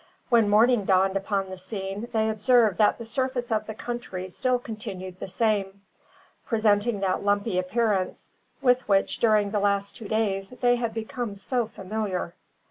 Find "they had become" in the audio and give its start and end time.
10.59-11.35